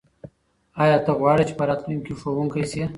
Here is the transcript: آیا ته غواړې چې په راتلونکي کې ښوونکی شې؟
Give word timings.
آیا 0.83 0.97
ته 1.05 1.11
غواړې 1.19 1.43
چې 1.49 1.53
په 1.59 1.63
راتلونکي 1.69 2.03
کې 2.15 2.19
ښوونکی 2.19 2.63
شې؟ 2.71 2.83